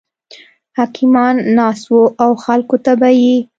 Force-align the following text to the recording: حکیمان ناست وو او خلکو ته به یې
حکیمان 0.77 1.35
ناست 1.55 1.85
وو 1.91 2.01
او 2.23 2.31
خلکو 2.43 2.75
ته 2.83 2.91
به 2.99 3.09
یې 3.21 3.37